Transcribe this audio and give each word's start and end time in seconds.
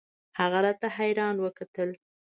هغه 0.39 0.59
راته 0.65 0.87
حيران 0.97 1.35
وکتل. 1.39 1.89